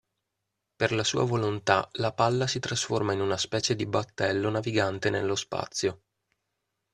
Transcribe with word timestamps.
Per 0.77 0.93
la 0.93 1.03
sua 1.03 1.23
volontà 1.25 1.87
la 2.01 2.11
palla 2.11 2.47
si 2.47 2.57
trasforma 2.59 3.13
in 3.13 3.21
una 3.21 3.37
specie 3.37 3.75
di 3.75 3.85
battello 3.85 4.49
navigante 4.49 5.11
nello 5.11 5.35
spazio. 5.35 6.01